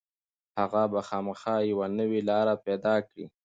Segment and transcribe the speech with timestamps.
[0.59, 3.25] هغه به خامخا یوه نوې لاره پيدا کړي.